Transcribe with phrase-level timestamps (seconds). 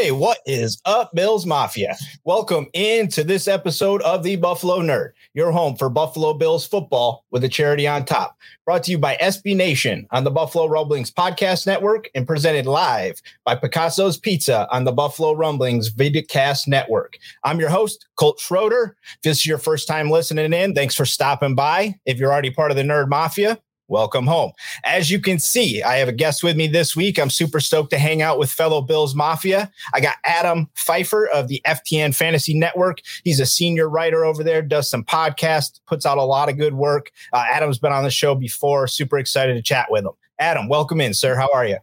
[0.00, 1.96] Hey, what is up, Bills Mafia?
[2.22, 7.42] Welcome into this episode of the Buffalo Nerd, your home for Buffalo Bills football with
[7.42, 8.38] a charity on top.
[8.64, 13.20] Brought to you by SB Nation on the Buffalo Rumblings Podcast Network and presented live
[13.44, 17.18] by Picasso's Pizza on the Buffalo Rumblings Vidcast Network.
[17.42, 18.96] I'm your host, Colt Schroeder.
[19.14, 21.98] If this is your first time listening in, thanks for stopping by.
[22.06, 23.58] If you're already part of the Nerd Mafia,
[23.88, 24.52] welcome home.
[24.84, 27.18] As you can see, I have a guest with me this week.
[27.18, 29.70] I'm super stoked to hang out with fellow Bills Mafia.
[29.92, 33.00] I got Adam Pfeifer of the FTN Fantasy Network.
[33.24, 36.74] He's a senior writer over there, does some podcasts, puts out a lot of good
[36.74, 37.10] work.
[37.32, 38.86] Uh, Adam's been on the show before.
[38.86, 40.12] Super excited to chat with him.
[40.38, 41.34] Adam, welcome in, sir.
[41.34, 41.78] How are you?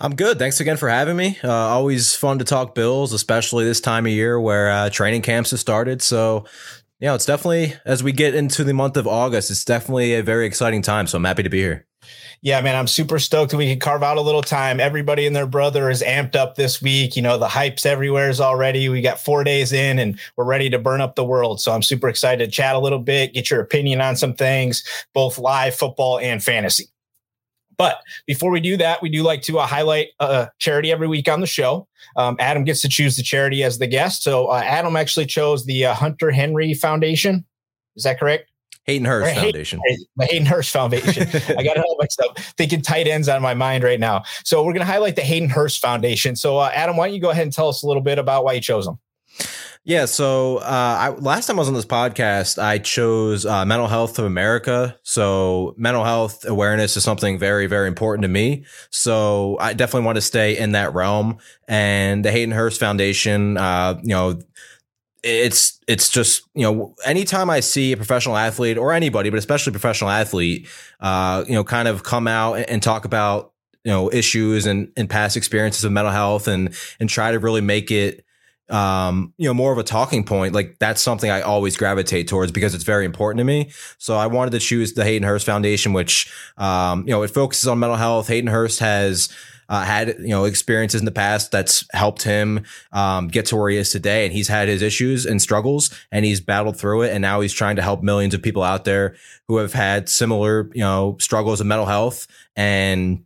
[0.00, 0.38] I'm good.
[0.38, 1.38] Thanks again for having me.
[1.44, 5.52] Uh, always fun to talk Bills, especially this time of year where uh, training camps
[5.52, 6.02] have started.
[6.02, 6.44] So
[7.00, 10.46] yeah, it's definitely as we get into the month of August, it's definitely a very
[10.46, 11.06] exciting time.
[11.06, 11.86] So I'm happy to be here.
[12.42, 14.80] Yeah, man, I'm super stoked that we can carve out a little time.
[14.80, 17.14] Everybody and their brother is amped up this week.
[17.14, 18.88] You know, the hype's everywhere is already.
[18.88, 21.60] We got four days in and we're ready to burn up the world.
[21.60, 24.82] So I'm super excited to chat a little bit, get your opinion on some things,
[25.12, 26.88] both live football and fantasy.
[27.80, 31.30] But before we do that, we do like to uh, highlight a charity every week
[31.30, 31.88] on the show.
[32.14, 34.22] Um, Adam gets to choose the charity as the guest.
[34.22, 37.42] So uh, Adam actually chose the uh, Hunter Henry Foundation.
[37.96, 38.50] Is that correct?
[38.84, 39.80] Hayden Hurst Foundation.
[40.16, 41.22] The Hayden Hurst Foundation.
[41.56, 42.38] I got it all mixed up.
[42.38, 44.24] Thinking tight ends on my mind right now.
[44.44, 46.36] So we're going to highlight the Hayden Hurst Foundation.
[46.36, 48.44] So uh, Adam, why don't you go ahead and tell us a little bit about
[48.44, 48.98] why you chose them?
[49.84, 50.04] Yeah.
[50.04, 54.18] So uh, I, last time I was on this podcast, I chose uh, Mental Health
[54.18, 54.98] of America.
[55.02, 58.64] So mental health awareness is something very, very important to me.
[58.90, 61.38] So I definitely want to stay in that realm.
[61.66, 64.38] And the Hayden Hurst Foundation, uh, you know,
[65.22, 69.72] it's it's just you know anytime I see a professional athlete or anybody, but especially
[69.72, 70.66] professional athlete,
[71.00, 73.52] uh, you know, kind of come out and, and talk about
[73.84, 77.60] you know issues and and past experiences of mental health and and try to really
[77.60, 78.24] make it
[78.70, 82.52] um, you know, more of a talking point, like that's something I always gravitate towards
[82.52, 83.70] because it's very important to me.
[83.98, 87.66] So I wanted to choose the Hayden Hurst Foundation, which, um, you know, it focuses
[87.66, 88.28] on mental health.
[88.28, 89.28] Hayden Hurst has,
[89.70, 93.70] uh, had you know experiences in the past that's helped him um, get to where
[93.70, 97.12] he is today, and he's had his issues and struggles, and he's battled through it,
[97.12, 99.14] and now he's trying to help millions of people out there
[99.46, 102.26] who have had similar you know struggles of mental health
[102.56, 103.24] and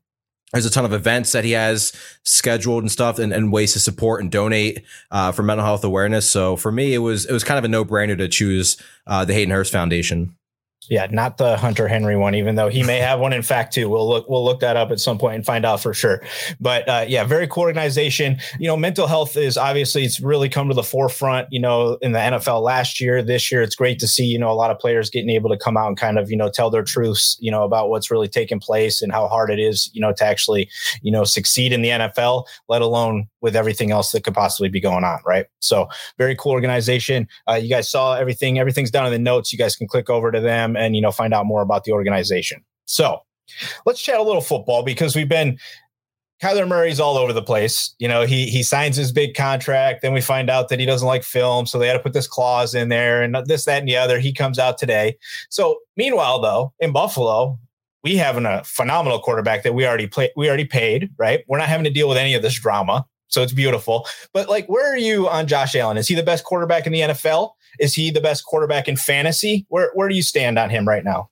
[0.54, 1.92] there's a ton of events that he has
[2.22, 6.30] scheduled and stuff and, and ways to support and donate uh, for mental health awareness.
[6.30, 9.24] So for me, it was it was kind of a no brainer to choose uh,
[9.24, 10.36] the Hayden Hurst Foundation.
[10.88, 13.88] Yeah, not the Hunter Henry one, even though he may have one in fact too.
[13.88, 16.22] We'll look we'll look that up at some point and find out for sure.
[16.60, 18.38] But uh, yeah, very cool organization.
[18.58, 21.48] You know, mental health is obviously it's really come to the forefront.
[21.50, 24.50] You know, in the NFL last year, this year, it's great to see you know
[24.50, 26.70] a lot of players getting able to come out and kind of you know tell
[26.70, 27.38] their truths.
[27.40, 29.90] You know about what's really taking place and how hard it is.
[29.94, 30.68] You know to actually
[31.02, 34.80] you know succeed in the NFL, let alone with everything else that could possibly be
[34.80, 35.20] going on.
[35.24, 35.46] Right.
[35.60, 35.88] So
[36.18, 37.26] very cool organization.
[37.48, 38.58] Uh, you guys saw everything.
[38.58, 39.52] Everything's down in the notes.
[39.52, 41.92] You guys can click over to them and you know find out more about the
[41.92, 42.64] organization.
[42.86, 43.20] So
[43.86, 45.58] let's chat a little football because we've been
[46.42, 47.94] Kyler Murray's all over the place.
[47.98, 51.06] You know, he he signs his big contract, then we find out that he doesn't
[51.06, 53.88] like film, so they had to put this clause in there and this, that, and
[53.88, 54.18] the other.
[54.18, 55.16] He comes out today.
[55.48, 57.58] So meanwhile, though, in Buffalo,
[58.02, 61.44] we have a phenomenal quarterback that we already play, we already paid, right?
[61.48, 63.06] We're not having to deal with any of this drama.
[63.28, 64.06] So it's beautiful.
[64.32, 65.96] But like, where are you on Josh Allen?
[65.96, 67.52] Is he the best quarterback in the NFL?
[67.78, 69.66] Is he the best quarterback in fantasy?
[69.68, 71.30] Where where do you stand on him right now?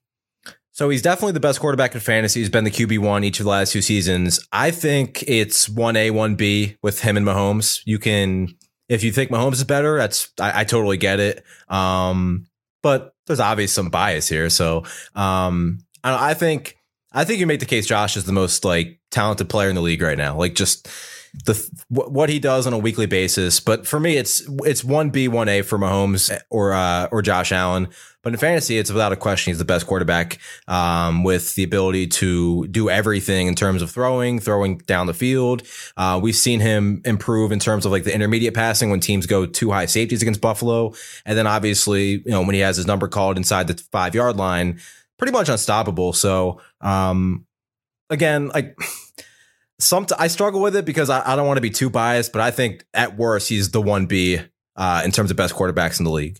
[0.74, 2.40] So he's definitely the best quarterback in fantasy.
[2.40, 4.40] He's been the QB one each of the last two seasons.
[4.52, 7.82] I think it's one A, one B with him and Mahomes.
[7.84, 8.56] You can,
[8.88, 11.44] if you think Mahomes is better, that's I, I totally get it.
[11.68, 12.46] Um,
[12.82, 14.48] but there's obviously some bias here.
[14.48, 14.84] So
[15.14, 16.78] um, I, I think
[17.12, 19.82] I think you make the case Josh is the most like talented player in the
[19.82, 20.36] league right now.
[20.36, 20.88] Like just
[21.32, 21.54] the
[21.88, 23.58] what he does on a weekly basis.
[23.58, 27.52] But for me, it's it's one B, one A for Mahomes or uh, or Josh
[27.52, 27.88] Allen.
[28.22, 30.38] But in fantasy, it's without a question he's the best quarterback
[30.68, 35.62] um, with the ability to do everything in terms of throwing, throwing down the field.
[35.96, 39.44] Uh, we've seen him improve in terms of like the intermediate passing when teams go
[39.44, 40.94] too high safeties against Buffalo,
[41.24, 44.36] and then obviously you know when he has his number called inside the five yard
[44.36, 44.78] line,
[45.18, 46.12] pretty much unstoppable.
[46.12, 47.46] So um,
[48.10, 48.76] again, like
[49.82, 52.40] some I struggle with it because I, I don't want to be too biased, but
[52.40, 54.40] I think at worst he's the one B
[54.76, 56.38] uh, in terms of best quarterbacks in the league.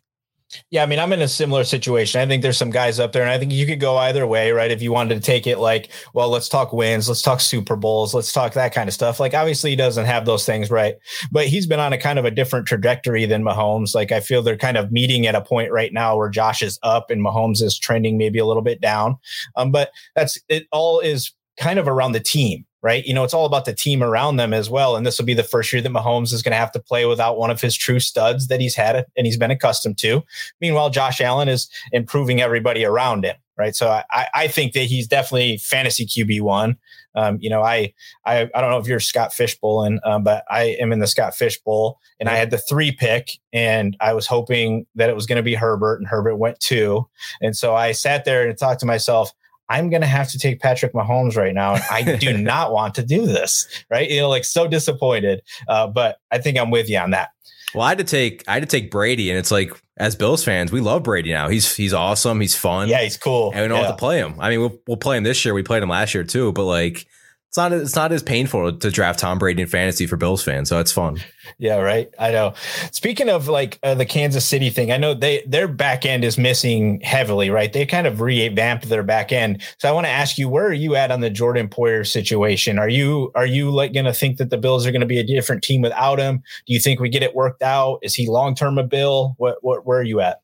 [0.71, 2.21] Yeah, I mean, I'm in a similar situation.
[2.21, 4.53] I think there's some guys up there, and I think you could go either way,
[4.53, 4.71] right?
[4.71, 8.13] If you wanted to take it like, well, let's talk wins, let's talk Super Bowls,
[8.13, 9.19] let's talk that kind of stuff.
[9.19, 10.97] Like, obviously, he doesn't have those things, right?
[11.31, 13.95] But he's been on a kind of a different trajectory than Mahomes.
[13.95, 16.79] Like, I feel they're kind of meeting at a point right now where Josh is
[16.83, 19.17] up and Mahomes is trending maybe a little bit down.
[19.57, 20.67] Um, but that's it.
[20.71, 23.05] All is kind of around the team, right?
[23.05, 24.97] You know, it's all about the team around them as well.
[24.97, 27.07] And this will be the first year that Mahomes is going to have to play
[27.07, 30.23] without one of his true studs that he's had and he's been accustomed to.
[30.61, 33.77] Meanwhile, Josh Allen is improving everybody around him, right?
[33.77, 36.77] So I, I think that he's definitely fantasy QB one.
[37.15, 37.93] Um, you know, I,
[38.25, 41.07] I I don't know if you're Scott Fish Bowl, um, but I am in the
[41.07, 45.15] Scott Fish Bowl, and I had the three pick, and I was hoping that it
[45.15, 47.07] was going to be Herbert, and Herbert went two,
[47.43, 49.35] and so I sat there and talked to myself
[49.73, 51.75] I'm going to have to take Patrick Mahomes right now.
[51.75, 54.09] And I do not want to do this, right?
[54.09, 55.41] You know, like so disappointed.
[55.67, 57.31] Uh, but I think I'm with you on that.
[57.75, 60.45] Well, I had to take I had to take Brady, and it's like as Bills
[60.45, 61.49] fans, we love Brady now.
[61.49, 62.39] He's he's awesome.
[62.39, 62.89] He's fun.
[62.89, 63.51] Yeah, he's cool.
[63.53, 63.87] And we don't yeah.
[63.87, 64.35] have to play him.
[64.39, 65.55] I mean, we'll we'll play him this year.
[65.55, 67.07] We played him last year too, but like
[67.53, 70.71] it's not it's not as painful to draft Tom Brady in fantasy for Bills fans,
[70.71, 71.19] so it's fun.
[71.59, 72.09] Yeah, right.
[72.19, 72.55] I know.
[72.93, 76.39] Speaking of like uh, the Kansas City thing, I know they their back end is
[76.39, 77.71] missing heavily, right?
[77.71, 79.61] They kind of revamped their back end.
[79.77, 82.79] So I want to ask you, where are you at on the Jordan Poyer situation?
[82.79, 85.19] Are you are you like going to think that the Bills are going to be
[85.19, 86.39] a different team without him?
[86.67, 87.99] Do you think we get it worked out?
[88.01, 89.35] Is he long term a Bill?
[89.37, 90.41] What what where are you at?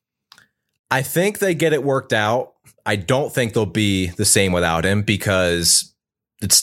[0.91, 2.53] I think they get it worked out.
[2.85, 5.91] I don't think they'll be the same without him because
[6.39, 6.61] it's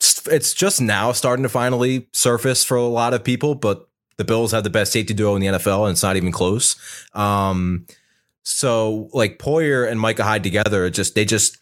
[0.00, 4.52] it's just now starting to finally surface for a lot of people, but the Bills
[4.52, 6.76] have the best safety duo in the NFL, and it's not even close.
[7.14, 7.86] Um,
[8.42, 11.58] so like Poyer and Micah Hyde together, just they just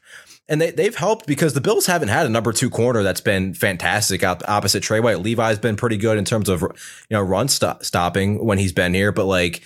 [0.48, 3.54] and they they've helped because the Bills haven't had a number two corner that's been
[3.54, 5.20] fantastic opposite Tre White.
[5.20, 6.68] Levi's been pretty good in terms of you
[7.10, 9.62] know run st- stopping when he's been here, but like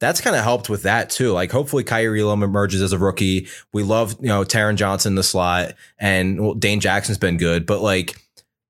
[0.00, 1.32] that's kind of helped with that too.
[1.32, 3.48] Like hopefully Kaiir Elam emerges as a rookie.
[3.72, 7.66] We love, you know, Taron Johnson in the slot and well, Dane Jackson's been good,
[7.66, 8.16] but like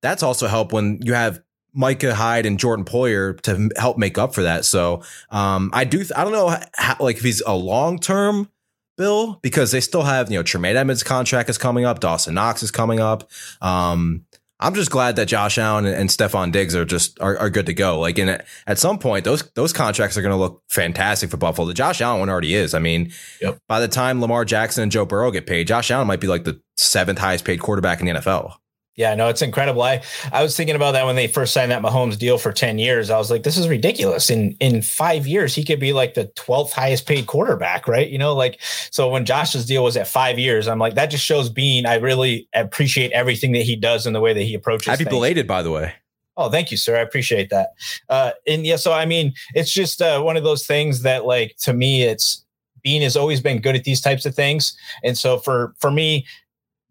[0.02, 1.40] that's also helped when you have
[1.72, 4.64] Micah Hyde and Jordan Poyer to help make up for that.
[4.64, 8.50] So um, I do, th- I don't know how, like if he's a long term
[8.96, 12.00] bill because they still have, you know, Tremaine Edmunds contract is coming up.
[12.00, 13.30] Dawson Knox is coming up.
[13.62, 14.25] Um,
[14.61, 17.67] I'm just glad that Josh Allen and, and Stefon Diggs are just are, are good
[17.67, 17.99] to go.
[17.99, 21.67] Like in at some point, those those contracts are going to look fantastic for Buffalo.
[21.67, 22.75] The Josh Allen one already is.
[22.75, 23.59] I mean, yep.
[23.69, 26.45] by the time Lamar Jackson and Joe Burrow get paid, Josh Allen might be like
[26.45, 28.55] the seventh highest paid quarterback in the NFL.
[29.00, 29.80] Yeah, no, it's incredible.
[29.80, 32.78] I, I was thinking about that when they first signed that Mahomes deal for 10
[32.78, 33.09] years.
[33.09, 34.28] I was like, this is ridiculous.
[34.28, 38.11] In in five years, he could be like the 12th highest paid quarterback, right?
[38.11, 41.25] You know, like so when Josh's deal was at five years, I'm like, that just
[41.25, 41.87] shows Beane.
[41.87, 44.88] I really appreciate everything that he does and the way that he approaches.
[44.88, 45.14] Happy things.
[45.14, 45.95] belated, by the way.
[46.37, 46.99] Oh, thank you, sir.
[46.99, 47.71] I appreciate that.
[48.11, 51.57] Uh, and yeah, so I mean, it's just uh, one of those things that, like,
[51.62, 52.45] to me, it's
[52.83, 56.26] Beane has always been good at these types of things, and so for for me,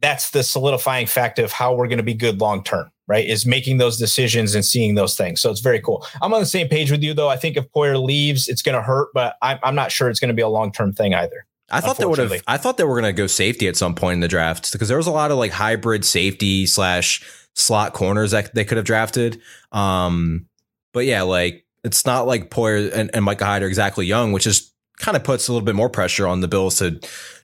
[0.01, 3.27] that's the solidifying fact of how we're going to be good long term, right?
[3.27, 5.41] Is making those decisions and seeing those things.
[5.41, 6.05] So it's very cool.
[6.21, 7.29] I'm on the same page with you, though.
[7.29, 10.19] I think if Poyer leaves, it's going to hurt, but I'm, I'm not sure it's
[10.19, 11.45] going to be a long term thing either.
[11.71, 12.33] I thought they would have.
[12.47, 14.87] I thought they were going to go safety at some point in the draft because
[14.87, 17.23] there was a lot of like hybrid safety slash
[17.55, 19.39] slot corners that they could have drafted.
[19.71, 20.47] Um,
[20.93, 24.47] but yeah, like it's not like Poyer and, and Micah Hyde are exactly young, which
[24.47, 26.99] is kind of puts a little bit more pressure on the Bills to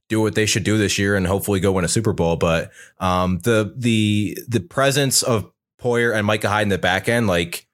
[0.10, 2.36] do what they should do this year and hopefully go win a Super Bowl.
[2.36, 7.28] But um, the the the presence of Poyer and Micah Hyde in the back end,
[7.28, 7.68] like,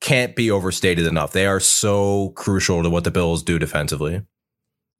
[0.00, 1.32] can't be overstated enough.
[1.32, 4.22] They are so crucial to what the Bills do defensively.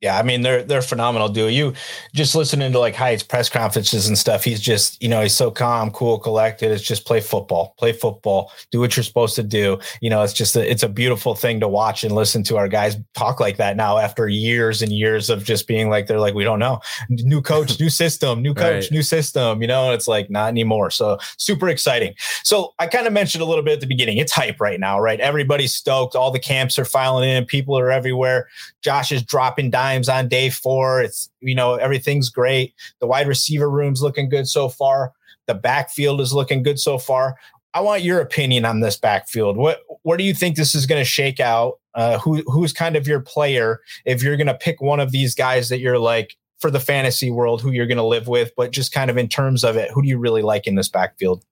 [0.00, 1.48] Yeah, I mean they're they're phenomenal duo.
[1.48, 1.72] You
[2.14, 4.44] just listening to like Hyde's press conferences and stuff.
[4.44, 6.70] He's just you know he's so calm, cool, collected.
[6.70, 9.80] It's just play football, play football, do what you're supposed to do.
[10.00, 12.68] You know, it's just a, it's a beautiful thing to watch and listen to our
[12.68, 16.34] guys talk like that now after years and years of just being like they're like
[16.34, 16.78] we don't know,
[17.10, 18.92] new coach, new system, new coach, right.
[18.92, 19.60] new system.
[19.60, 20.92] You know, it's like not anymore.
[20.92, 22.14] So super exciting.
[22.44, 24.18] So I kind of mentioned a little bit at the beginning.
[24.18, 25.18] It's hype right now, right?
[25.18, 26.14] Everybody's stoked.
[26.14, 27.46] All the camps are filing in.
[27.46, 28.46] People are everywhere.
[28.80, 31.02] Josh is dropping dimes times on day four.
[31.02, 32.74] It's, you know, everything's great.
[33.00, 35.12] The wide receiver room's looking good so far.
[35.46, 37.36] The backfield is looking good so far.
[37.74, 39.56] I want your opinion on this backfield.
[39.56, 41.74] What where do you think this is going to shake out?
[41.94, 45.34] Uh, who who's kind of your player if you're going to pick one of these
[45.34, 48.72] guys that you're like for the fantasy world who you're going to live with, but
[48.72, 51.44] just kind of in terms of it, who do you really like in this backfield?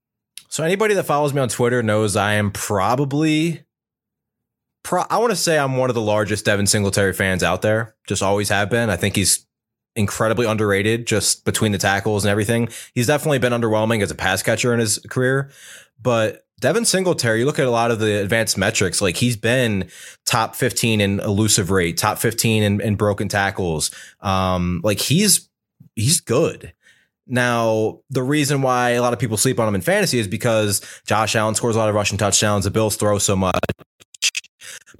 [0.49, 3.63] So anybody that follows me on Twitter knows I am probably
[4.87, 7.95] pro- I want to say I'm one of the largest Devin Singletary fans out there.
[8.07, 8.89] Just always have been.
[8.89, 9.45] I think he's
[9.97, 12.69] incredibly underrated just between the tackles and everything.
[12.95, 15.51] He's definitely been underwhelming as a pass catcher in his career,
[16.01, 19.91] but Devin Singletary, you look at a lot of the advanced metrics, like he's been
[20.25, 23.91] top 15 in elusive rate, top 15 in, in broken tackles.
[24.21, 25.49] Um, like he's,
[25.95, 26.73] he's good.
[27.27, 30.81] Now, the reason why a lot of people sleep on him in fantasy is because
[31.07, 32.65] Josh Allen scores a lot of rushing touchdowns.
[32.65, 33.59] The Bills throw so much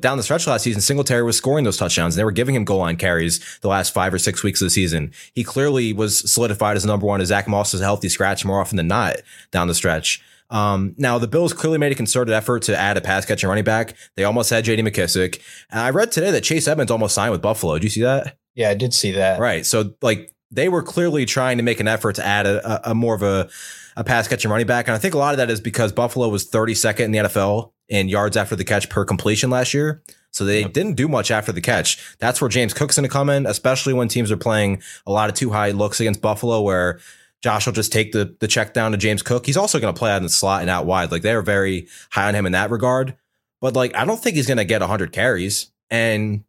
[0.01, 2.15] down the stretch last season, Singletary was scoring those touchdowns.
[2.15, 4.67] And they were giving him goal line carries the last five or six weeks of
[4.67, 5.13] the season.
[5.35, 8.45] He clearly was solidified as the number one as Zach Moss is a healthy scratch
[8.45, 9.17] more often than not
[9.51, 10.23] down the stretch.
[10.51, 13.65] Um, now the Bills clearly made a concerted effort to add a pass catching running
[13.65, 13.95] back.
[14.15, 14.83] They almost had J.D.
[14.83, 15.41] McKissic.
[15.71, 17.75] and I read today that Chase Edmonds almost signed with Buffalo.
[17.75, 18.39] Did you see that?
[18.55, 19.41] Yeah, I did see that.
[19.41, 19.67] Right.
[19.67, 22.95] So like they were clearly trying to make an effort to add a, a, a
[22.95, 23.49] more of a,
[23.97, 26.29] a pass catching running back, and I think a lot of that is because Buffalo
[26.29, 30.03] was 32nd in the NFL in yards after the catch per completion last year.
[30.33, 30.75] So they yep.
[30.75, 32.17] didn't do much after the catch.
[32.19, 35.31] That's where James Cook's going to come in, especially when teams are playing a lot
[35.31, 37.01] of too high looks against Buffalo, where
[37.43, 39.47] Josh will just take the the check down to James Cook.
[39.47, 41.11] He's also going to play out in the slot and out wide.
[41.11, 43.17] Like they are very high on him in that regard.
[43.63, 45.71] But like I don't think he's going to get 100 carries.
[45.91, 46.45] And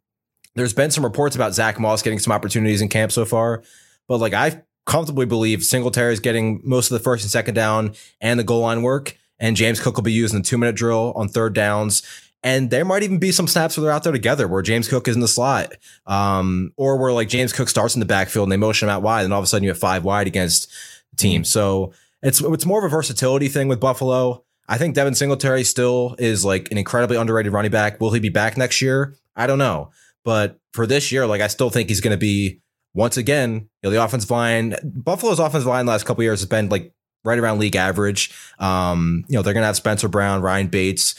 [0.54, 3.62] there's been some reports about Zach Moss getting some opportunities in camp so far.
[4.06, 7.94] But like I comfortably believe Singletary is getting most of the first and second down
[8.20, 9.16] and the goal line work.
[9.38, 12.02] And James Cook will be using the two minute drill on third downs.
[12.42, 15.06] And there might even be some snaps where they're out there together where James Cook
[15.06, 15.74] is in the slot.
[16.06, 19.02] Um, or where like James Cook starts in the backfield and they motion him out
[19.02, 20.72] wide, and all of a sudden you have five wide against
[21.10, 21.44] the team.
[21.44, 21.92] So
[22.22, 24.42] it's it's more of a versatility thing with Buffalo.
[24.68, 28.00] I think Devin Singletary still is like an incredibly underrated running back.
[28.00, 29.14] Will he be back next year?
[29.36, 29.90] I don't know.
[30.24, 32.60] But for this year, like I still think he's going to be
[32.98, 36.68] once again, you know, the offensive line, Buffalo's offensive line last couple years has been
[36.68, 36.92] like
[37.24, 38.32] right around league average.
[38.58, 41.14] Um, you know, they're going to have Spencer Brown, Ryan Bates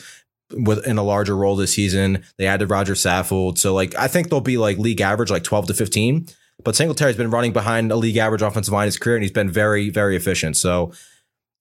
[0.52, 2.22] with in a larger role this season.
[2.36, 3.56] They added Roger Saffold.
[3.56, 6.28] So like I think they'll be like league average, like 12 to 15.
[6.62, 9.48] But Singletary's been running behind a league average offensive line his career, and he's been
[9.48, 10.58] very, very efficient.
[10.58, 10.92] So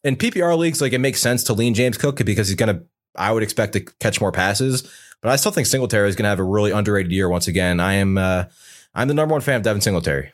[0.03, 2.81] in PPR leagues, like it makes sense to lean James Cook because he's gonna
[3.15, 4.83] I would expect to catch more passes.
[5.21, 7.79] But I still think Singletary is gonna have a really underrated year once again.
[7.79, 8.45] I am uh
[8.99, 10.33] I'm the number one fan of Devin Singletary.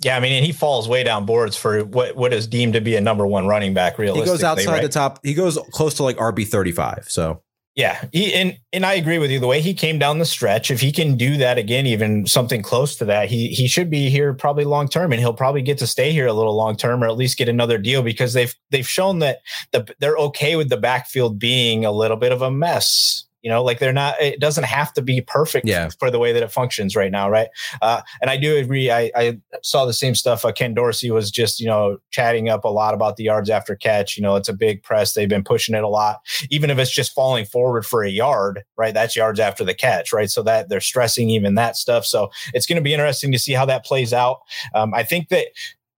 [0.00, 2.80] Yeah, I mean, and he falls way down boards for what what is deemed to
[2.80, 3.98] be a number one running back.
[3.98, 4.82] Realistically, he goes outside right?
[4.82, 5.20] the top.
[5.24, 7.06] He goes close to like RB thirty five.
[7.08, 7.42] So
[7.74, 9.40] yeah, he, and and I agree with you.
[9.40, 12.60] The way he came down the stretch, if he can do that again, even something
[12.60, 15.78] close to that, he he should be here probably long term, and he'll probably get
[15.78, 18.54] to stay here a little long term, or at least get another deal because they've
[18.70, 19.38] they've shown that
[19.72, 23.64] the, they're okay with the backfield being a little bit of a mess You know,
[23.64, 24.20] like they're not.
[24.20, 25.88] It doesn't have to be perfect Yeah.
[25.98, 27.48] for the way that it functions right now, right?
[27.80, 28.90] Uh, and I do agree.
[28.90, 30.44] I, I saw the same stuff.
[30.44, 33.74] Uh, Ken Dorsey was just you know chatting up a lot about the yards after
[33.74, 34.18] catch.
[34.18, 35.14] You know, it's a big press.
[35.14, 36.18] They've been pushing it a lot,
[36.50, 38.92] even if it's just falling forward for a yard, right?
[38.92, 40.30] That's yards after the catch, right?
[40.30, 42.04] So that they're stressing even that stuff.
[42.04, 44.40] So it's going to be interesting to see how that plays out.
[44.74, 45.46] Um, I think that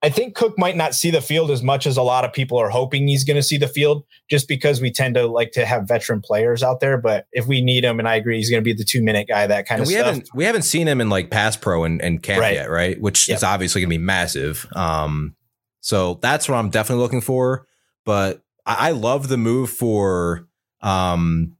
[0.02, 2.56] I think Cook might not see the field as much as a lot of people
[2.58, 5.66] are hoping he's going to see the field, just because we tend to like to
[5.66, 6.96] have veteran players out there.
[6.96, 9.28] But if we need him, and I agree, he's going to be the two minute
[9.28, 10.06] guy, that kind And of we stuff.
[10.06, 12.54] haven't we haven't seen him in like pass pro and, and camp Right.
[12.54, 12.98] yet, right?
[12.98, 13.36] Which Yep.
[13.36, 14.66] is obviously gonna be massive.
[14.74, 15.36] Um,
[15.80, 17.66] so that's what I'm definitely looking for.
[18.06, 20.48] But I, I love the move for
[20.80, 21.56] um,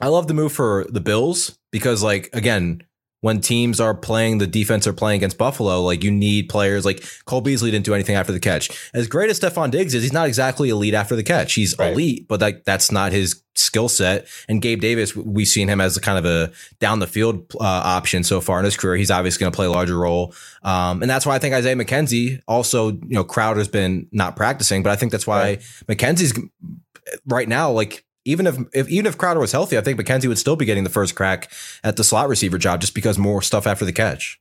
[0.00, 2.82] I love the move for the Bills because like again,
[3.26, 7.04] when teams are playing the defense are playing against Buffalo, like you need players like
[7.24, 8.70] Cole Beasley didn't do anything after the catch.
[8.94, 11.54] As great as Stefon Diggs is, he's not exactly elite after the catch.
[11.54, 11.92] He's Right.
[11.92, 14.28] elite, but like that's not his skill set.
[14.48, 17.64] And Gabe Davis, we've seen him as a kind of a down the field uh,
[17.64, 18.94] option so far in his career.
[18.94, 21.74] He's obviously going to play a larger role, um, and that's why I think Isaiah
[21.74, 25.60] McKenzie also, you know, Crowder's been not practicing, but I think that's why Right.
[25.88, 26.32] McKenzie's
[27.26, 28.04] right now like.
[28.26, 30.84] Even if, if even if Crowder was healthy, I think McKenzie would still be getting
[30.84, 31.50] the first crack
[31.82, 34.40] at the slot receiver job just because more stuff after the catch.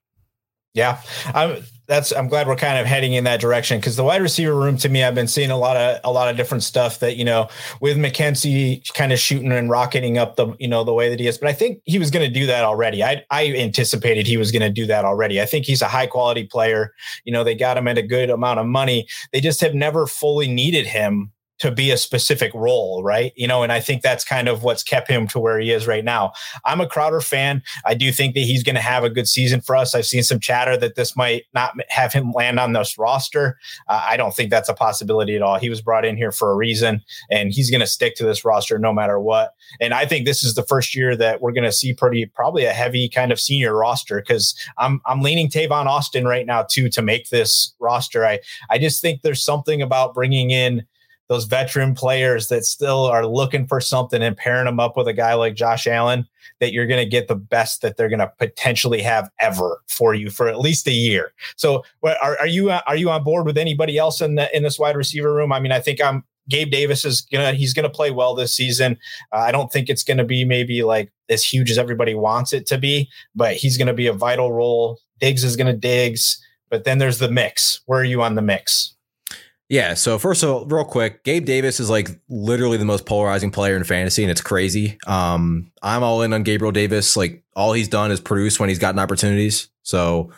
[0.74, 4.22] Yeah, I'm that's I'm glad we're kind of heading in that direction because the wide
[4.22, 7.00] receiver room to me, I've been seeing a lot of a lot of different stuff
[7.00, 7.48] that you know
[7.80, 11.28] with McKenzie kind of shooting and rocketing up the you know the way that he
[11.28, 11.38] is.
[11.38, 13.04] But I think he was going to do that already.
[13.04, 15.42] I I anticipated he was going to do that already.
[15.42, 16.94] I think he's a high quality player.
[17.24, 19.08] You know, they got him at a good amount of money.
[19.32, 23.32] They just have never fully needed him to be a specific role, right?
[23.36, 25.88] You know, and I think that's kind of what's kept him to where he is
[25.88, 26.34] right now.
[26.66, 27.64] I'm a Crowder fan.
[27.86, 29.96] I do think that he's going to have a good season for us.
[29.96, 33.58] I've seen some chatter that this might not have him land on this roster.
[33.88, 35.58] Uh, I don't think that's a possibility at all.
[35.58, 38.44] He was brought in here for a reason, and he's going to stick to this
[38.44, 39.54] roster no matter what.
[39.80, 42.66] And I think this is the first year that we're going to see pretty probably
[42.66, 46.90] a heavy kind of senior roster because I'm I'm leaning Tavon Austin right now too
[46.90, 48.26] to make this roster.
[48.26, 50.86] I I just think there's something about bringing in
[51.28, 55.14] those veteran players that still are looking for something and pairing them up with a
[55.14, 56.28] guy like Josh Allen
[56.60, 60.14] that you're going to get the best that they're going to potentially have ever for
[60.14, 61.34] you for at least a year.
[61.56, 64.80] So, are, are you are you on board with anybody else in the in this
[64.80, 65.52] wide receiver room?
[65.52, 68.98] I mean, I think I'm Gabe Davis is gonna he's gonna play well this season.
[69.32, 72.66] Uh, I don't think it's gonna be maybe like as huge as everybody wants it
[72.68, 75.00] to be, but he's gonna be a vital role.
[75.20, 77.82] Diggs is gonna Diggs, but then there's the mix.
[77.86, 78.95] Where are you on the mix?
[79.68, 79.96] Yeah.
[79.96, 83.76] So first of all, real quick, Gabe Davis is like literally the most polarizing player
[83.76, 84.98] in fantasy, and it's crazy.
[85.08, 87.18] Um, I'm all in on Gabriel Davis.
[87.18, 89.70] Like all he's done is produce when he's gotten opportunities.
[89.82, 90.32] So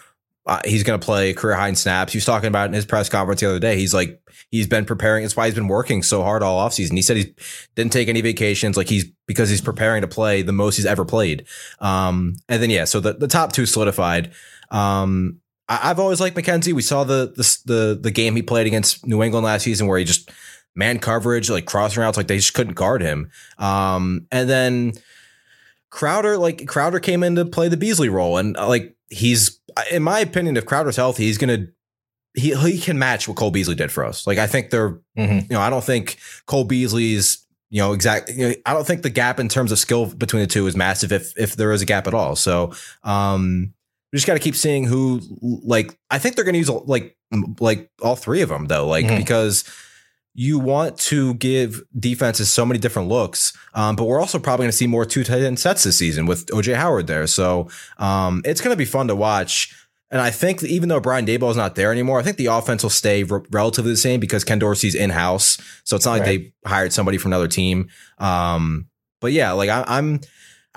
[0.46, 2.14] uh, he's going to play career high in snaps.
[2.14, 3.78] He was talking about in his press conference the other day.
[3.78, 5.24] He's like he's been preparing.
[5.24, 6.94] That's why he's been working so hard all offseason.
[6.94, 7.36] He said he
[7.76, 8.78] didn't take any vacations.
[8.78, 11.46] Like he's because he's preparing to play the most he's ever played.
[11.80, 14.32] Um, and then yeah, so the the top two solidified.
[14.72, 16.74] Um, I, I've always liked McKenzie.
[16.74, 20.00] We saw the, the the the game he played against New England last season where
[20.00, 20.32] he just
[20.76, 23.32] man coverage, like crossing routes, like they just couldn't guard him.
[23.58, 24.94] Um, and then
[25.90, 29.60] Crowder, like Crowder came in to play the Beasley role, and uh, like he's,
[29.92, 31.68] in my opinion, if Crowder's healthy, he's gonna.
[32.34, 34.28] He, he can match what Cole Beasley did for us.
[34.28, 35.00] Like I think they're,
[35.50, 38.30] you know, I don't think Cole Beasley's, you know, exact.
[38.30, 40.76] You know, I don't think the gap in terms of skill between the two is
[40.76, 42.36] massive, if if there is a gap at all.
[42.36, 43.74] So, um,
[44.12, 47.16] we just got to keep seeing who like I think they're going to use like
[47.60, 49.18] like all three of them though like Mhm.
[49.18, 49.64] because
[50.40, 54.72] you want to give defenses so many different looks um, but we're also probably going
[54.72, 58.42] to see more two tight end sets this season with OJ Howard there so um,
[58.46, 59.74] it's going to be fun to watch
[60.10, 62.46] and I think that even though Brian Daboll is not there anymore, I think the
[62.46, 65.58] offense will stay re- relatively the same because Ken Dorsey's in house.
[65.84, 66.54] So it's not like Right.
[66.64, 67.90] they hired somebody from another team.
[68.18, 68.88] Um,
[69.20, 70.22] but yeah, like I, I'm,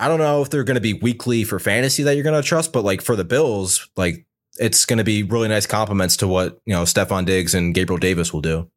[0.01, 2.47] I don't know if they're going to be weekly for fantasy that you're going to
[2.47, 4.25] trust, but like for the Bills, like
[4.57, 7.99] it's going to be really nice compliments to what you know Stefon Diggs and Gabriel
[7.99, 8.67] Davis will do.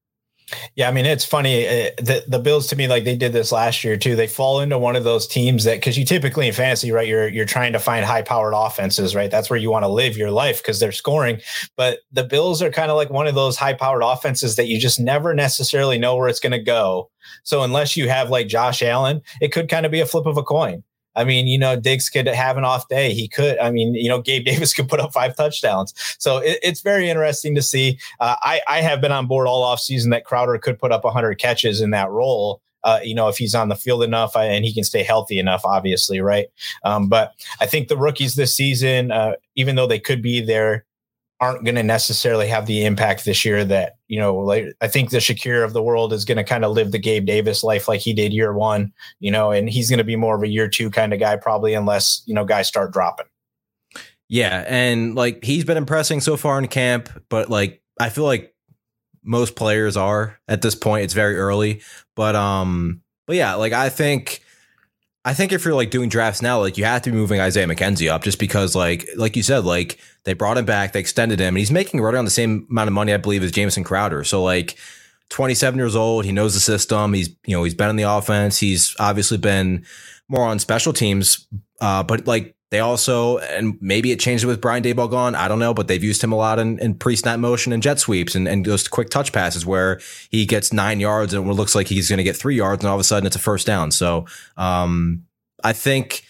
[0.76, 1.66] Yeah, I mean it's funny.
[1.66, 4.14] Uh, the the Bills to me, like they did this last year too.
[4.14, 7.08] They fall into one of those teams that because you typically in fantasy, right?
[7.08, 9.30] You're you're trying to find high powered offenses, right?
[9.30, 11.40] That's where you want to live your life because they're scoring.
[11.74, 14.78] But the Bills are kind of like one of those high powered offenses that you
[14.78, 17.10] just never necessarily know where it's going to go.
[17.44, 20.36] So unless you have like Josh Allen, it could kind of be a flip of
[20.36, 20.84] a coin.
[21.16, 23.12] I mean, you know, Diggs could have an off day.
[23.12, 23.58] He could.
[23.58, 25.94] I mean, you know, Gabe Davis could put up five touchdowns.
[26.18, 27.98] So it, it's very interesting to see.
[28.20, 31.04] Uh, I I have been on board all off season that Crowder could put up
[31.04, 32.60] 100 catches in that role.
[32.82, 35.38] Uh, you know, if he's on the field enough uh, and he can stay healthy
[35.38, 36.48] enough, obviously, right?
[36.84, 40.84] Um, but I think the rookies this season, uh, even though they could be there
[41.40, 45.10] aren't going to necessarily have the impact this year that you know like i think
[45.10, 47.88] the shakir of the world is going to kind of live the gabe davis life
[47.88, 50.48] like he did year one you know and he's going to be more of a
[50.48, 53.26] year two kind of guy probably unless you know guys start dropping.
[54.28, 58.54] Yeah and like he's been impressing so far in camp but like i feel like
[59.22, 61.04] most players are at this point.
[61.04, 61.82] It's very early
[62.14, 64.43] but um but yeah like i think
[65.24, 67.66] I think if you're like doing drafts now, like you have to be moving Isaiah
[67.66, 71.40] McKenzie up just because like like you said, like they brought him back, they extended
[71.40, 73.84] him, and he's making right around the same amount of money, I believe, as Jamison
[73.84, 74.24] Crowder.
[74.24, 74.76] So like
[75.30, 77.14] 27 years old, he knows the system.
[77.14, 78.58] He's you know, he's been in the offense.
[78.58, 79.86] He's obviously been
[80.28, 81.46] more on special teams.
[81.80, 85.36] Uh, but like they also, and maybe it changed with Brian Daboll gone.
[85.36, 87.80] I don't know, but they've used him a lot in, in pre snap motion and
[87.80, 91.52] jet sweeps and, and those quick touch passes where he gets nine yards and it
[91.52, 93.38] looks like he's going to get three yards and all of a sudden it's a
[93.38, 93.92] first down.
[93.92, 95.22] So, um,
[95.62, 96.24] I think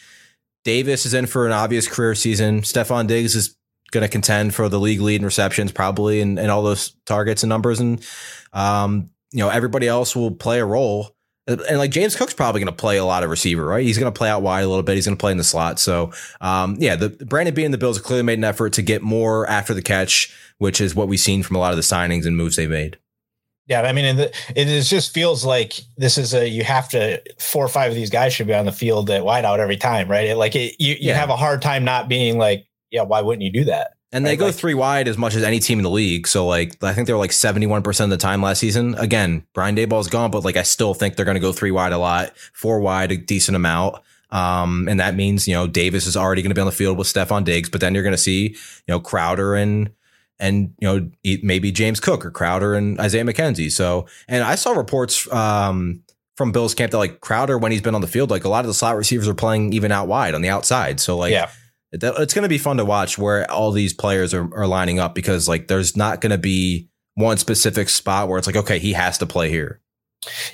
[0.64, 2.60] Davis is in for an obvious career season.
[2.60, 3.56] Stefon Diggs is
[3.90, 7.42] going to contend for the league lead in receptions probably and, and all those targets
[7.42, 7.80] and numbers.
[7.80, 8.06] And,
[8.52, 12.72] um, you know, everybody else will play a role and like James Cook's probably going
[12.72, 13.84] to play a lot of receiver, right?
[13.84, 14.94] He's going to play out wide a little bit.
[14.94, 15.78] He's going to play in the slot.
[15.78, 19.02] So, um, yeah, the Brandon and the Bills have clearly made an effort to get
[19.02, 22.26] more after the catch, which is what we've seen from a lot of the signings
[22.26, 22.98] and moves they made.
[23.66, 27.64] Yeah, I mean, it, it just feels like this is a you have to four
[27.64, 30.28] or five of these guys should be on the field at wideout every time, right?
[30.28, 31.14] It, like it, you you yeah.
[31.14, 33.93] have a hard time not being like, yeah, why wouldn't you do that?
[34.14, 36.28] And they go like, three wide as much as any team in the league.
[36.28, 38.94] So like I think they were like seventy one percent of the time last season.
[38.94, 41.92] Again, Brian Daboll's gone, but like I still think they're going to go three wide
[41.92, 43.96] a lot, four wide a decent amount.
[44.30, 46.96] Um, and that means you know Davis is already going to be on the field
[46.96, 49.90] with Stefon Diggs, but then you're going to see you know Crowder and
[50.38, 51.10] and you know
[51.42, 53.70] maybe James Cook or Crowder and Isaiah McKenzie.
[53.70, 56.04] So and I saw reports um,
[56.36, 58.60] from Bills camp that like Crowder when he's been on the field, like a lot
[58.60, 61.00] of the slot receivers are playing even out wide on the outside.
[61.00, 61.50] So like yeah
[62.02, 65.14] it's going to be fun to watch where all these players are, are lining up
[65.14, 68.92] because like there's not going to be one specific spot where it's like okay he
[68.92, 69.80] has to play here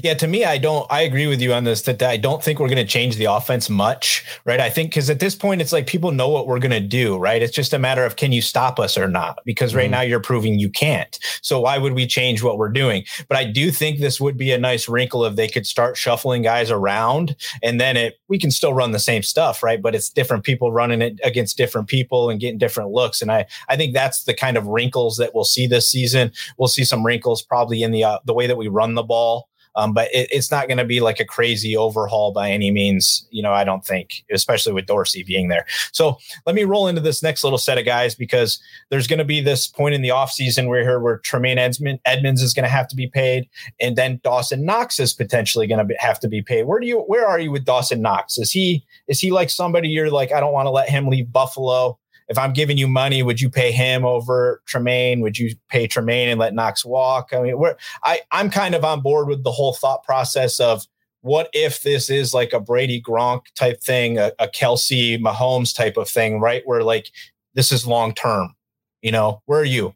[0.03, 0.87] yeah, to me, I don't.
[0.91, 1.83] I agree with you on this.
[1.83, 4.61] That I don't think we're going to change the offense much, right?
[4.61, 7.17] I think because at this point, it's like people know what we're going to do,
[7.17, 7.43] right?
[7.43, 9.39] It's just a matter of can you stop us or not?
[9.45, 9.93] Because right mm-hmm.
[9.93, 11.19] now you're proving you can't.
[11.43, 13.05] So why would we change what we're doing?
[13.29, 16.43] But I do think this would be a nice wrinkle if they could start shuffling
[16.43, 19.81] guys around, and then it we can still run the same stuff, right?
[19.81, 23.23] But it's different people running it against different people and getting different looks.
[23.23, 26.33] And I I think that's the kind of wrinkles that we'll see this season.
[26.59, 29.49] We'll see some wrinkles probably in the uh, the way that we run the ball.
[29.77, 33.27] Um, but it, it's not going to be like a crazy overhaul by any means.
[33.31, 35.65] You know, I don't think, especially with Dorsey being there.
[35.93, 39.25] So let me roll into this next little set of guys because there's going to
[39.25, 42.89] be this point in the offseason where here where Tremaine Edmunds is going to have
[42.89, 43.49] to be paid,
[43.81, 46.65] and then Dawson Knox is potentially going to have to be paid.
[46.65, 48.39] Where do you where are you with Dawson Knox?
[48.39, 51.33] Is he is he like somebody you're like I don't want to let him leave
[51.33, 51.99] Buffalo?
[52.31, 55.21] If I'm giving you money, would you pay him over Tremaine?
[55.21, 57.31] Would you pay Tremaine and let Knox walk?
[57.33, 60.87] I mean, we're, I, I'm kind of on board with the whole thought process of
[61.23, 65.97] what if this is like a Brady Gronk type thing, a, a Kelce Mahomes type
[65.97, 66.63] of thing, right?
[66.65, 67.11] Where like
[67.55, 68.55] this is long term.
[69.03, 69.95] You know, where are you?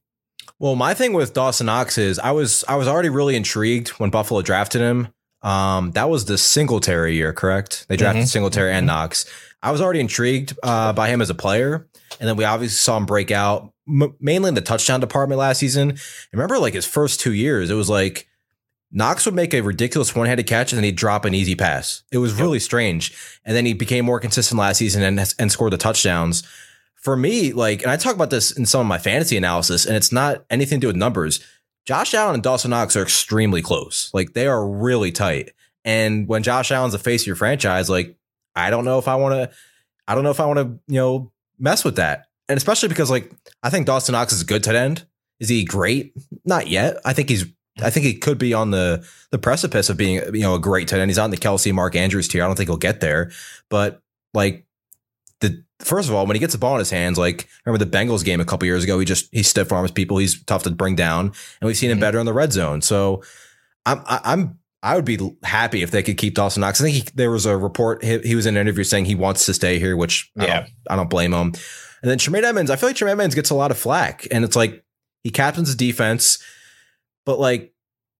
[0.58, 4.10] Well, my thing with Dawson Knox is I was I was already really intrigued when
[4.10, 5.08] Buffalo drafted him.
[5.42, 7.86] Um, that was the Singletary year, correct?
[7.88, 8.28] They drafted mm-hmm.
[8.28, 8.96] Singletary and mm-hmm.
[8.96, 9.26] Knox.
[9.64, 11.88] I was already intrigued uh, by him as a player.
[12.20, 15.58] And then we obviously saw him break out m- mainly in the touchdown department last
[15.58, 15.92] season.
[15.92, 18.28] I remember like his first two years, it was like
[18.92, 22.04] Knox would make a ridiculous one handed catch and then he'd drop an easy pass.
[22.12, 23.16] It was really strange.
[23.44, 26.44] And then he became more consistent last season and, and scored the touchdowns.
[26.94, 29.94] For me, like, and I talk about this in some of my fantasy analysis, and
[29.94, 31.40] it's not anything to do with numbers.
[31.84, 34.10] Josh Allen and Dawson Knox are extremely close.
[34.14, 35.50] Like, they are really tight.
[35.84, 38.16] And when Josh Allen's the face of your franchise, like,
[38.54, 39.56] I don't know if I want to,
[40.06, 42.26] I don't know if I want to, you know, mess with that.
[42.48, 45.06] And especially because like I think Dawson Knox is a good tight end.
[45.40, 46.14] Is he great?
[46.44, 46.98] Not yet.
[47.04, 47.46] I think he's
[47.82, 50.88] I think he could be on the the precipice of being you know a great
[50.88, 51.10] tight end.
[51.10, 52.42] He's on the Kelce Mark Andrews tier.
[52.44, 53.30] I don't think he'll get there,
[53.68, 54.00] but
[54.32, 54.66] like
[55.40, 57.90] the first of all, when he gets the ball in his hands, like remember the
[57.90, 60.18] Bengals game a couple years ago, he just he stiff arms people.
[60.18, 61.26] He's tough to bring down,
[61.60, 62.02] and we've seen him mm-hmm.
[62.02, 62.80] better in the red zone.
[62.80, 63.22] So
[63.86, 66.78] I'm I'm I would be happy if they could keep Dawson Knox.
[66.78, 69.14] I think he, there was a report he, he, was in an interview saying he
[69.14, 71.54] wants to stay here, which I yeah, don't, I don't blame him.
[72.02, 74.44] And then Tremaine Edmunds, I feel like Tremaine Edmunds gets a lot of flack, and
[74.44, 74.84] it's like
[75.22, 76.38] he captains the defense,
[77.24, 77.72] but like,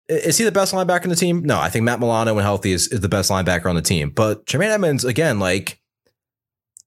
[0.08, 1.44] is he the best linebacker in the team?
[1.44, 4.08] No, I think Matt Milano, when healthy, is, is the best linebacker on the team.
[4.08, 5.78] But Tremaine Edmunds, again, like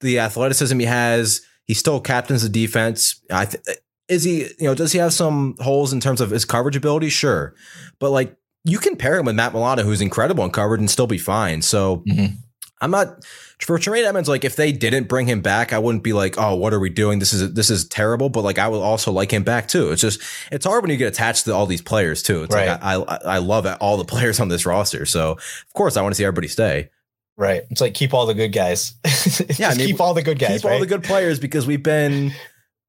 [0.01, 3.21] the athleticism he has, he still captains the defense.
[3.29, 3.63] I th-
[4.07, 7.09] is he, you know, does he have some holes in terms of his coverage ability?
[7.09, 7.53] Sure,
[7.99, 8.35] but like
[8.67, 11.61] you can pair him with Matt Milano, who's incredible and covered, and still be fine.
[11.61, 12.03] So.
[12.07, 12.35] Mm-hmm.
[12.79, 13.25] I'm not
[13.59, 14.29] for Tremaine Edmunds.
[14.29, 16.91] Like, if they didn't bring him back, I wouldn't be like, "Oh, what are we
[16.91, 17.17] doing?
[17.17, 19.89] This is this is terrible." But like, I would also like him back too.
[19.91, 22.43] It's just it's hard when you get attached to all these players too.
[22.43, 22.67] It's Right.
[22.69, 26.03] like I, I I love all the players on this roster, so of course I
[26.03, 26.91] want to see everybody stay.
[27.35, 27.63] Right.
[27.71, 28.93] It's like keep all the good guys.
[29.57, 30.61] Yeah, I mean, keep all the good guys.
[30.61, 32.31] Keep all the good players because we've been.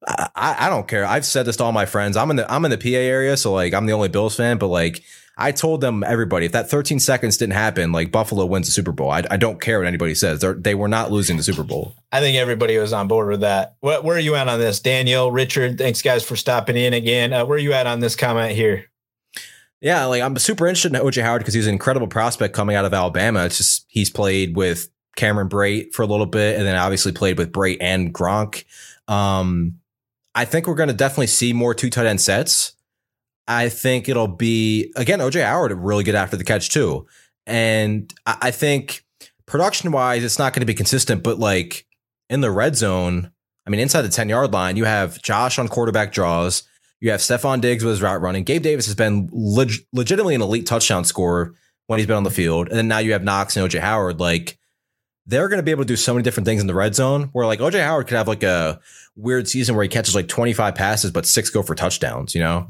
[0.06, 1.06] I, I I don't care.
[1.06, 2.18] I've said this to all my friends.
[2.18, 4.58] I'm in the I'm in the PA area, so like I'm the only Bills fan.
[4.58, 5.02] But like
[5.40, 8.90] I told them everybody, if that 13 seconds didn't happen, like Buffalo wins the Super
[8.90, 9.10] Bowl.
[9.10, 10.40] I, I don't care what anybody says.
[10.40, 11.94] They're, they were not losing the Super Bowl.
[12.12, 13.76] I think everybody was on board with that.
[13.78, 15.78] What, where are you at on this, Daniel, Richard?
[15.78, 17.32] Thanks, guys, for stopping in again.
[17.32, 18.86] Uh, where are you at on this comment here?
[19.80, 22.84] Yeah, like I'm super interested in OJ Howard because he's an incredible prospect coming out
[22.84, 23.44] of Alabama.
[23.44, 27.38] It's just he's played with Cameron Brate for a little bit, and then obviously played
[27.38, 28.64] with Brate and Gronk.
[29.06, 29.78] Um,
[30.34, 32.74] I think we're going to definitely see more two tight end sets.
[33.48, 37.06] I think it'll be again OJ Howard really good after the catch too,
[37.46, 39.04] and I, think
[39.46, 41.86] production wise it's not going to be consistent, but like
[42.28, 43.32] in the red zone,
[43.66, 46.62] I mean inside the ten yard line, you have Josh on quarterback draws.
[47.00, 48.44] You have Stefon Diggs with his route running.
[48.44, 51.54] Gabe Davis has been leg- legitimately an elite touchdown scorer
[51.86, 52.68] when he's been on the field.
[52.68, 54.20] And then now you have Knox and OJ Howard.
[54.20, 54.58] Like
[55.24, 57.30] they're going to be able to do so many different things in the red zone
[57.32, 58.80] where like OJ Howard could have like a
[59.14, 62.68] weird season where he catches like 25 passes, but six go for touchdowns, you know?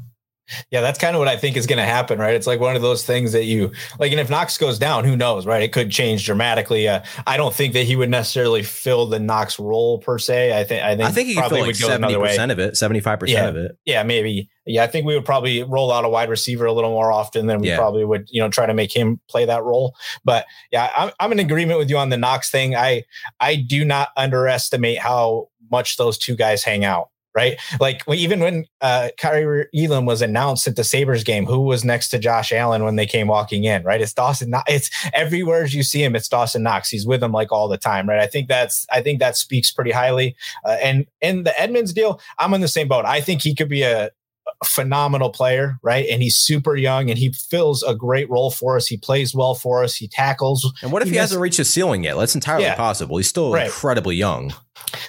[0.71, 2.33] Yeah, that's kind of what I think is going to happen, right?
[2.35, 5.15] It's like one of those things that you like, and if Knox goes down, who
[5.15, 5.61] knows, right?
[5.61, 6.87] It could change dramatically.
[6.87, 10.57] Uh, I don't think that he would necessarily fill the Knox role per se.
[10.59, 12.37] I think I think I think he could probably feel like would go another way.
[12.37, 13.77] 70% of it, 75% of it.
[13.85, 14.49] Yeah, maybe.
[14.65, 17.47] Yeah, I think we would probably roll out a wide receiver a little more often
[17.47, 17.77] than we Yeah.
[17.77, 19.95] probably would, you know, try to make him play that role.
[20.23, 22.75] But yeah, I'm, I'm in agreement with you on the Knox thing.
[22.75, 23.03] I
[23.39, 27.09] I do not underestimate how much those two guys hang out.
[27.35, 31.85] Right, like even when uh, Kaiir Elam was announced at the Sabres game, who was
[31.85, 33.83] next to Josh Allen when they came walking in?
[33.83, 34.53] Right, it's Dawson.
[34.67, 36.15] It's everywhere you see him.
[36.15, 36.89] It's Dawson Knox.
[36.89, 38.09] He's with them like all the time.
[38.09, 40.35] Right, I think that's I think that speaks pretty highly.
[40.65, 43.05] Uh, and in the Edmunds deal, I'm in the same boat.
[43.05, 44.09] I think he could be a
[44.61, 46.05] a phenomenal player, right?
[46.09, 48.87] And he's super young and he fills a great role for us.
[48.87, 49.95] He plays well for us.
[49.95, 50.69] He tackles.
[50.81, 52.17] And what if He he, hasn't reached his ceiling yet?
[52.17, 52.75] That's entirely Yeah.
[52.75, 53.17] possible.
[53.17, 53.67] He's still Right.
[53.67, 54.53] incredibly young.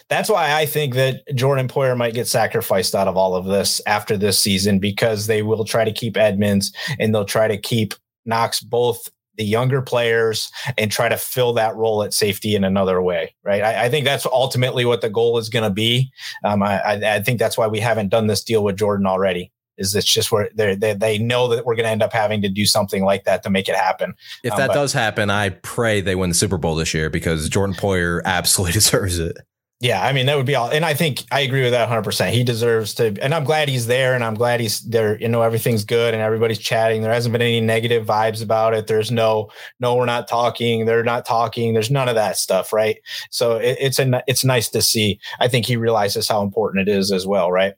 [0.09, 3.81] That's why I think that Jordan Poyer might get sacrificed out of all of this
[3.87, 7.95] after this season because they will try to keep Edmunds and they'll try to keep
[8.27, 9.09] Knox both
[9.41, 13.63] the younger players and try to fill that role at safety in another way, right?
[13.63, 16.13] I, I think that's ultimately what the goal is going to be.
[16.45, 19.51] Um, I, I, think that's why we haven't done this deal with Jordan already.
[19.79, 22.43] Is it's just where they they they know that we're going to end up having
[22.43, 24.13] to do something like that to make it happen.
[24.45, 27.09] If Um, that but- does happen, I pray they win the Super Bowl this year
[27.09, 29.39] because Jordan Poyer absolutely deserves it.
[29.83, 32.03] Yeah, I mean that would be all, and I think I agree with that 100.
[32.03, 35.19] percent He deserves to, and I'm glad he's there, and I'm glad he's there.
[35.19, 37.01] You know, everything's good, and everybody's chatting.
[37.01, 38.89] There hasn't been any negative vibes about it.
[38.89, 39.49] There's no,
[39.81, 40.85] no, we're not talking.
[40.85, 41.73] They're not talking.
[41.73, 42.99] There's none of that stuff, right?
[43.31, 45.19] So it, it's a, it's nice to see.
[45.41, 47.73] I think he realizes how important it is as well, right?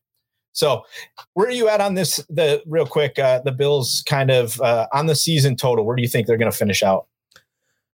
[0.54, 0.82] So,
[1.34, 2.16] where are you at on this?
[2.28, 5.86] The real quick, uh, the Bills kind of uh, on the season total.
[5.86, 7.06] Where do you think they're going to finish out?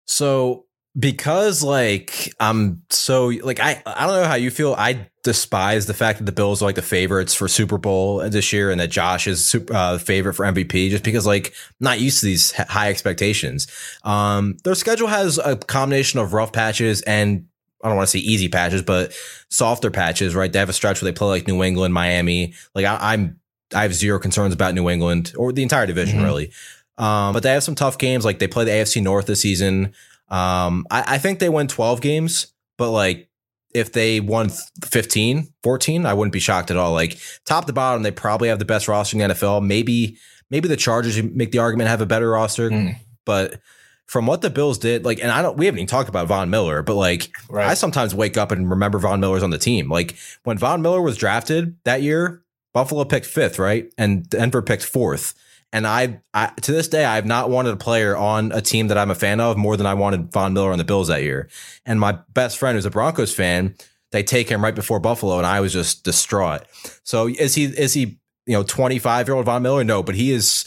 [0.05, 0.65] So
[0.99, 4.73] because like I'm so like I I don't know how you feel.
[4.77, 8.51] I despise the fact that the Bills are like the favorites for Super Bowl this
[8.51, 11.53] year and that Josh is super, uh, favorite for MVP just because like I'm
[11.85, 13.67] not used to these high expectations.
[14.03, 17.45] Um, their schedule has a combination of rough patches and
[17.83, 19.13] I don't want to say easy patches, but
[19.49, 20.35] softer patches.
[20.35, 20.51] Right?
[20.51, 22.53] They have a stretch where they play like New England, Miami.
[22.75, 23.39] Like I, I'm
[23.73, 26.23] I have zero concerns about New England or the entire division Mhm.
[26.23, 26.51] really.
[26.97, 28.25] Um, but they have some tough games.
[28.25, 29.93] Like they play the AFC North this season.
[30.29, 33.29] Um, I, I think they win 12 games, but like
[33.73, 34.49] if they won
[34.83, 36.91] 15, 14, I wouldn't be shocked at all.
[36.93, 39.65] Like top to bottom, they probably have the best roster in the NFL.
[39.65, 40.17] Maybe,
[40.49, 42.95] maybe the Chargers you make the argument have a better roster, Mm.
[43.25, 43.59] but
[44.07, 46.49] from what the Bills did, like, and I don't, we haven't even talked about Von
[46.49, 47.67] Miller, but like, Right.
[47.67, 49.87] I sometimes wake up and remember Von Miller's on the team.
[49.87, 50.15] Like
[50.45, 52.41] when Von Miller was drafted that year,
[52.73, 53.91] Buffalo picked fifth, right?
[53.99, 55.35] And Denver picked fourth.
[55.71, 58.97] And I, I to this day, I've not wanted a player on a team that
[58.97, 61.47] I'm a fan of more than I wanted Von Miller on the Bills that year.
[61.85, 63.75] And my best friend, who's a Broncos fan,
[64.11, 66.63] they take him right before Buffalo, and I was just distraught.
[67.03, 69.83] So is he is he you know 25 year old Von Miller?
[69.83, 70.65] No, but he is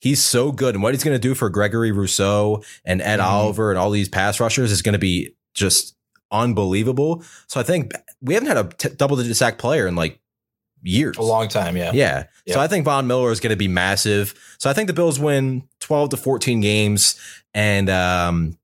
[0.00, 3.24] he's so good, and what he's going to do for Gregory Rousseau and Ed Mhm.
[3.24, 5.96] Oliver and all these pass rushers is going to be just
[6.30, 7.22] unbelievable.
[7.46, 10.20] So I think we haven't had a t- double digit sack player in like
[10.84, 11.16] years.
[11.16, 11.90] A long time, yeah.
[11.92, 12.24] Yeah.
[12.46, 12.54] Yeah.
[12.54, 14.34] So I think Von Miller is going to be massive.
[14.58, 17.18] So I think the Bills win 12 to 14 games.
[17.54, 18.58] And, um,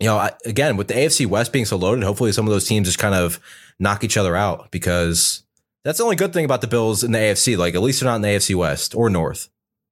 [0.00, 2.66] you know, I, again, with the AFC West being so loaded, hopefully some of those
[2.66, 3.40] teams just kind of
[3.78, 5.44] knock each other out because
[5.84, 7.56] that's the only good thing about the Bills in the AFC.
[7.56, 9.48] Like, at least they're not in the AFC West or North.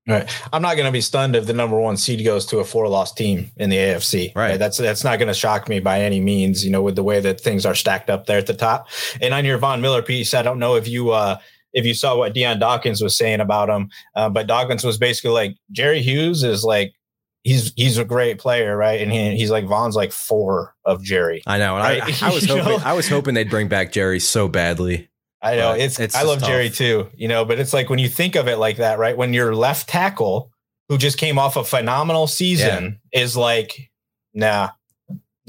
[0.08, 0.28] Right.
[0.52, 2.88] I'm not going to be stunned if the number one seed goes to a four
[2.88, 4.34] loss team in the AFC.
[4.34, 4.58] Right.
[4.58, 6.64] That's that's not going to shock me by any means.
[6.64, 8.88] You know, with the way that things are stacked up there at the top.
[9.20, 11.38] And on your Von Miller piece, I don't know if you uh
[11.72, 15.30] if you saw what Dion Dawkins was saying about him, uh, but Dawkins was basically
[15.30, 16.92] like Jerry Hughes is like
[17.42, 19.00] he's he's a great player, right?
[19.00, 21.42] And he, he's like Von's like four of Jerry.
[21.46, 21.76] I know.
[21.76, 22.22] And Right.
[22.22, 22.78] I, I was hoping know?
[22.84, 25.08] I was hoping they'd bring back Jerry so badly.
[25.42, 28.10] I know it's, it's I love Jerry too, you know, but it's like when you
[28.10, 29.16] think of it like that, right?
[29.16, 30.50] When your left tackle,
[30.90, 33.90] who just came off a phenomenal season, is like,
[34.34, 34.68] nah,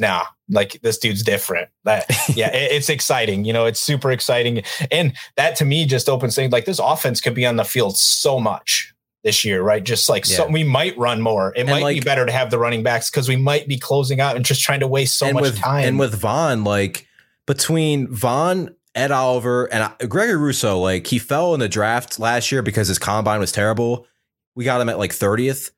[0.02, 1.70] nah, like this dude's different.
[1.86, 4.64] That yeah, it- it's exciting, you know, it's super exciting.
[4.92, 7.98] And that to me just opens things like this offense could be on the field
[7.98, 9.84] so much this year, right?
[9.84, 11.54] Just like so we might run more.
[11.56, 14.20] It And might be better to have the running backs because we might be closing
[14.20, 15.86] out and just trying to waste so much with, time.
[15.88, 17.08] And with Von, like
[17.46, 22.52] between Von, Ed Oliver, and uh, Gregory Rousseau, like he fell in the draft last
[22.52, 24.08] year because his combine was terrible.
[24.56, 25.70] We got him at like 30th.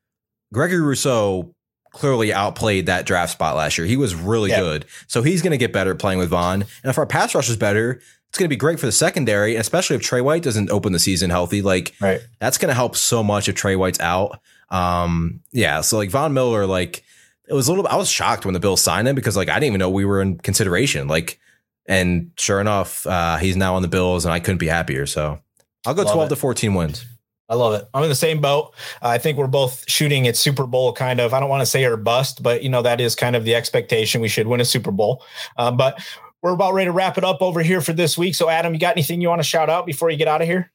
[0.52, 1.54] Gregory Rousseau
[1.94, 3.86] clearly outplayed that draft spot last year.
[3.86, 4.60] He was really Yeah.
[4.60, 4.84] good.
[5.06, 6.62] So he's going to get better playing with Von.
[6.62, 7.92] And if our pass rush is better,
[8.28, 10.98] it's going to be great for the secondary, especially if Tre White doesn't open the
[10.98, 11.62] season healthy.
[11.62, 12.20] Like right.
[12.40, 14.40] that's going to help so much if Tre White's out.
[14.70, 15.80] Um, yeah.
[15.82, 17.04] So like Von Miller, like
[17.48, 17.86] it was a little.
[17.86, 20.04] I was shocked when the Bills signed him because like I didn't even know we
[20.04, 21.06] were in consideration.
[21.08, 21.38] Like,
[21.86, 25.06] and sure enough, uh, he's now on the Bills, and I couldn't be happier.
[25.06, 25.38] So
[25.86, 26.34] I'll go Love twelve it.
[26.34, 27.04] to fourteen wins.
[27.48, 27.86] I love it.
[27.92, 28.74] I'm in the same boat.
[29.02, 31.34] Uh, I think we're both shooting at Super Bowl kind of.
[31.34, 33.54] I don't want to say or bust, but you know that is kind of the
[33.54, 34.20] expectation.
[34.20, 35.22] We should win a Super Bowl.
[35.56, 36.02] Uh, but
[36.42, 38.34] we're about ready to wrap it up over here for this week.
[38.34, 40.46] So, Adam, you got anything you want to shout out before you get out of
[40.46, 40.70] here?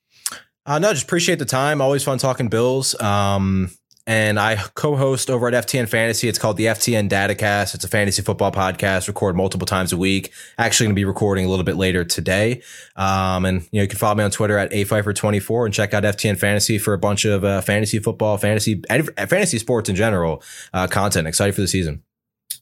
[0.66, 1.82] Uh, no, just appreciate the time.
[1.82, 3.00] Always fun talking Bills.
[3.00, 3.72] Um,
[4.10, 6.28] and I co-host over at FTN Fantasy.
[6.28, 7.76] It's called the FTN Datacast.
[7.76, 9.08] It's a fantasy football podcast.
[9.08, 10.34] Record multiple times a week.
[10.58, 12.64] Actually, going to be recording a little bit later today.
[12.96, 16.02] Um, and you know you can follow me on Twitter at apfeifer24 and check out
[16.02, 20.42] FTN Fantasy for a bunch of uh, fantasy football, fantasy, fantasy sports in general
[20.74, 21.28] uh, content.
[21.28, 22.02] Excited for the season.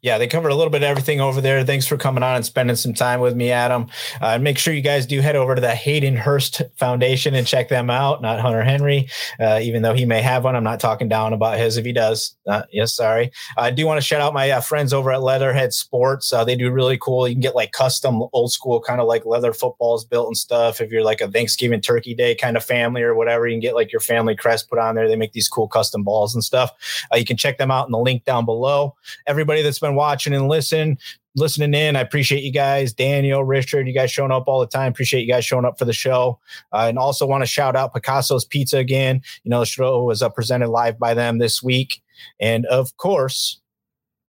[0.02, 1.64] Yeah, they covered a little bit of everything over there.
[1.64, 3.88] Thanks for coming on and spending some time with me, Adam.
[4.22, 7.68] Uh, make sure you guys do head over to the Hayden Hurst Foundation and check
[7.70, 10.56] them out, not Hunter Henry, uh, even though he may have one.
[10.56, 12.36] I'm not talking down about his if he does.
[12.46, 13.32] Uh, yes, sorry.
[13.58, 16.32] I do want to shout out my uh, friends over at Leatherhead Sports.
[16.32, 17.28] Uh, they do really cool.
[17.28, 20.80] You can get like custom old school kind of like leather footballs built and stuff.
[20.80, 23.76] If you're like a Thanksgiving turkey day kind of family or whatever, you can get
[23.76, 25.08] like your family crest put on there.
[25.08, 26.72] They make these cool custom balls and stuff.
[27.12, 28.96] Uh, you can check them out in the link down below
[29.26, 30.98] everybody that's been watching and listen
[31.36, 34.92] listening in i appreciate you guys daniel richard you guys showing up all the time
[34.92, 36.40] appreciate you guys showing up for the show
[36.74, 40.22] uh, and also want to shout out picasso's pizza again you know the show was
[40.22, 42.02] uh, presented live by them this week
[42.40, 43.62] and of course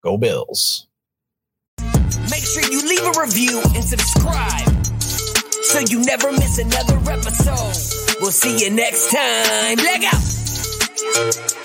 [0.03, 0.87] go bills
[2.31, 4.75] Make sure you leave a review and subscribe
[5.75, 8.21] so you never miss another episode.
[8.21, 9.77] We'll see you next time.
[9.77, 11.64] Leg out.